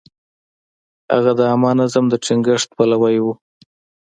[1.13, 3.25] هغه د عامه نظم د ټینګښت پلوی و.